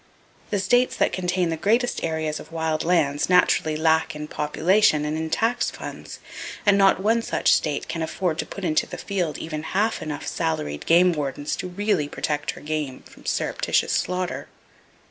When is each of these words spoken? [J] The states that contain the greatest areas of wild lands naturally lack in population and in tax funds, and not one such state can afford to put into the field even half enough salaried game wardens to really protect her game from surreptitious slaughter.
[J] 0.01 0.07
The 0.49 0.59
states 0.59 0.95
that 0.95 1.13
contain 1.13 1.49
the 1.49 1.57
greatest 1.57 2.03
areas 2.03 2.39
of 2.39 2.51
wild 2.51 2.83
lands 2.83 3.29
naturally 3.29 3.75
lack 3.77 4.15
in 4.15 4.27
population 4.27 5.05
and 5.05 5.15
in 5.15 5.29
tax 5.29 5.69
funds, 5.69 6.17
and 6.65 6.75
not 6.75 6.99
one 6.99 7.21
such 7.21 7.53
state 7.53 7.87
can 7.87 8.01
afford 8.01 8.39
to 8.39 8.45
put 8.47 8.65
into 8.65 8.87
the 8.87 8.97
field 8.97 9.37
even 9.37 9.61
half 9.61 10.01
enough 10.01 10.25
salaried 10.25 10.87
game 10.87 11.11
wardens 11.13 11.55
to 11.57 11.67
really 11.67 12.09
protect 12.09 12.49
her 12.57 12.61
game 12.61 13.03
from 13.03 13.27
surreptitious 13.27 13.91
slaughter. 13.93 14.47